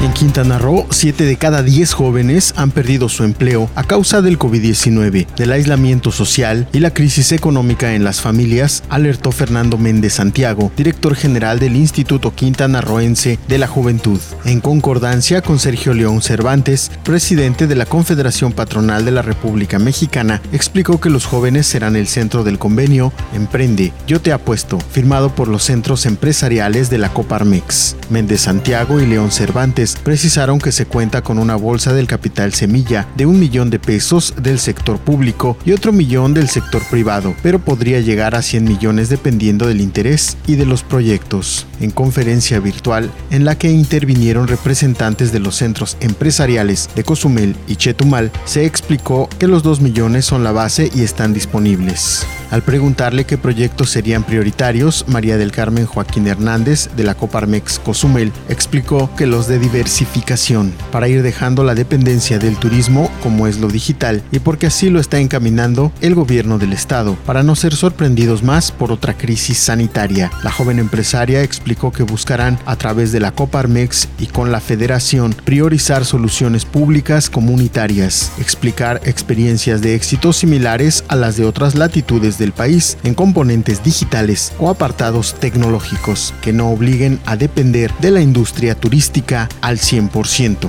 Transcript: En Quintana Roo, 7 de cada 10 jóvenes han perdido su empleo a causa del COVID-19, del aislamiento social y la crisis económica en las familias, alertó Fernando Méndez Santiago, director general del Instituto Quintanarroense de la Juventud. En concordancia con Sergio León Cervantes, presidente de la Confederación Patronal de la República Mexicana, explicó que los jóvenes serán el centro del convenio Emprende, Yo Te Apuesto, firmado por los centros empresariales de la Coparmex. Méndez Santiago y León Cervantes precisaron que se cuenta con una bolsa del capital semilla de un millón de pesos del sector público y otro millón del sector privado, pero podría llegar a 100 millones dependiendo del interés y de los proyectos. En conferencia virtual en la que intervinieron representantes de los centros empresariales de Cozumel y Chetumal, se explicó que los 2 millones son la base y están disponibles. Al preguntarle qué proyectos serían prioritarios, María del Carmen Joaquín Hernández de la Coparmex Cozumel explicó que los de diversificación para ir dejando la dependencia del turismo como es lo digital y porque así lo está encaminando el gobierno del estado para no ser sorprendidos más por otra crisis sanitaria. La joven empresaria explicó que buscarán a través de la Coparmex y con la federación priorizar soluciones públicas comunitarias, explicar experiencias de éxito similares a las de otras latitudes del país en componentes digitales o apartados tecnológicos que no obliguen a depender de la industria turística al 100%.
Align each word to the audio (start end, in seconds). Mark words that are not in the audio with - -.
En 0.00 0.12
Quintana 0.12 0.58
Roo, 0.58 0.86
7 0.90 1.24
de 1.24 1.36
cada 1.36 1.64
10 1.64 1.92
jóvenes 1.92 2.54
han 2.56 2.70
perdido 2.70 3.08
su 3.08 3.24
empleo 3.24 3.68
a 3.74 3.82
causa 3.82 4.22
del 4.22 4.38
COVID-19, 4.38 5.26
del 5.34 5.50
aislamiento 5.50 6.12
social 6.12 6.68
y 6.72 6.78
la 6.78 6.94
crisis 6.94 7.32
económica 7.32 7.92
en 7.92 8.04
las 8.04 8.20
familias, 8.20 8.84
alertó 8.90 9.32
Fernando 9.32 9.76
Méndez 9.76 10.12
Santiago, 10.14 10.70
director 10.76 11.16
general 11.16 11.58
del 11.58 11.74
Instituto 11.74 12.32
Quintanarroense 12.32 13.40
de 13.48 13.58
la 13.58 13.66
Juventud. 13.66 14.20
En 14.44 14.60
concordancia 14.60 15.42
con 15.42 15.58
Sergio 15.58 15.92
León 15.94 16.22
Cervantes, 16.22 16.92
presidente 17.02 17.66
de 17.66 17.74
la 17.74 17.84
Confederación 17.84 18.52
Patronal 18.52 19.04
de 19.04 19.10
la 19.10 19.22
República 19.22 19.80
Mexicana, 19.80 20.40
explicó 20.52 21.00
que 21.00 21.10
los 21.10 21.26
jóvenes 21.26 21.66
serán 21.66 21.96
el 21.96 22.06
centro 22.06 22.44
del 22.44 22.60
convenio 22.60 23.12
Emprende, 23.34 23.92
Yo 24.06 24.20
Te 24.20 24.30
Apuesto, 24.30 24.78
firmado 24.78 25.34
por 25.34 25.48
los 25.48 25.64
centros 25.64 26.06
empresariales 26.06 26.88
de 26.88 26.98
la 26.98 27.12
Coparmex. 27.12 27.96
Méndez 28.10 28.42
Santiago 28.42 29.00
y 29.00 29.06
León 29.06 29.32
Cervantes 29.32 29.87
precisaron 29.96 30.58
que 30.58 30.72
se 30.72 30.86
cuenta 30.86 31.22
con 31.22 31.38
una 31.38 31.56
bolsa 31.56 31.92
del 31.92 32.06
capital 32.06 32.54
semilla 32.54 33.06
de 33.16 33.26
un 33.26 33.38
millón 33.38 33.70
de 33.70 33.78
pesos 33.78 34.34
del 34.40 34.58
sector 34.58 34.98
público 34.98 35.56
y 35.64 35.72
otro 35.72 35.92
millón 35.92 36.34
del 36.34 36.48
sector 36.48 36.82
privado, 36.84 37.34
pero 37.42 37.58
podría 37.58 38.00
llegar 38.00 38.34
a 38.34 38.42
100 38.42 38.64
millones 38.64 39.08
dependiendo 39.08 39.66
del 39.66 39.80
interés 39.80 40.36
y 40.46 40.56
de 40.56 40.66
los 40.66 40.82
proyectos. 40.82 41.66
En 41.80 41.90
conferencia 41.90 42.60
virtual 42.60 43.10
en 43.30 43.44
la 43.44 43.56
que 43.56 43.70
intervinieron 43.70 44.48
representantes 44.48 45.32
de 45.32 45.40
los 45.40 45.56
centros 45.56 45.96
empresariales 46.00 46.88
de 46.94 47.04
Cozumel 47.04 47.56
y 47.66 47.76
Chetumal, 47.76 48.30
se 48.44 48.64
explicó 48.64 49.28
que 49.38 49.48
los 49.48 49.62
2 49.62 49.80
millones 49.80 50.24
son 50.24 50.44
la 50.44 50.52
base 50.52 50.90
y 50.94 51.02
están 51.02 51.32
disponibles. 51.32 52.26
Al 52.50 52.62
preguntarle 52.62 53.26
qué 53.26 53.36
proyectos 53.36 53.90
serían 53.90 54.24
prioritarios, 54.24 55.04
María 55.06 55.36
del 55.36 55.52
Carmen 55.52 55.84
Joaquín 55.84 56.26
Hernández 56.26 56.88
de 56.96 57.04
la 57.04 57.14
Coparmex 57.14 57.78
Cozumel 57.78 58.32
explicó 58.48 59.10
que 59.16 59.26
los 59.26 59.48
de 59.48 59.58
diversificación 59.58 60.72
para 60.90 61.08
ir 61.08 61.22
dejando 61.22 61.62
la 61.62 61.74
dependencia 61.74 62.38
del 62.38 62.56
turismo 62.56 63.10
como 63.22 63.46
es 63.46 63.58
lo 63.58 63.68
digital 63.68 64.22
y 64.32 64.38
porque 64.38 64.66
así 64.66 64.88
lo 64.88 64.98
está 64.98 65.18
encaminando 65.18 65.92
el 66.00 66.14
gobierno 66.14 66.56
del 66.58 66.72
estado 66.72 67.16
para 67.26 67.42
no 67.42 67.54
ser 67.54 67.74
sorprendidos 67.74 68.42
más 68.42 68.72
por 68.72 68.92
otra 68.92 69.12
crisis 69.12 69.58
sanitaria. 69.58 70.30
La 70.42 70.50
joven 70.50 70.78
empresaria 70.78 71.42
explicó 71.42 71.92
que 71.92 72.02
buscarán 72.02 72.58
a 72.64 72.76
través 72.76 73.12
de 73.12 73.20
la 73.20 73.32
Coparmex 73.32 74.08
y 74.18 74.26
con 74.26 74.52
la 74.52 74.60
federación 74.60 75.34
priorizar 75.44 76.06
soluciones 76.06 76.64
públicas 76.64 77.28
comunitarias, 77.28 78.32
explicar 78.38 79.02
experiencias 79.04 79.82
de 79.82 79.94
éxito 79.94 80.32
similares 80.32 81.04
a 81.08 81.16
las 81.16 81.36
de 81.36 81.44
otras 81.44 81.74
latitudes 81.74 82.37
del 82.38 82.52
país 82.52 82.96
en 83.04 83.14
componentes 83.14 83.82
digitales 83.84 84.52
o 84.58 84.70
apartados 84.70 85.34
tecnológicos 85.34 86.32
que 86.40 86.52
no 86.52 86.70
obliguen 86.70 87.20
a 87.26 87.36
depender 87.36 87.92
de 88.00 88.10
la 88.10 88.20
industria 88.20 88.74
turística 88.74 89.48
al 89.60 89.78
100%. 89.78 90.68